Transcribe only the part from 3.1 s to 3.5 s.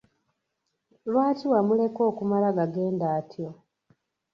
atyo?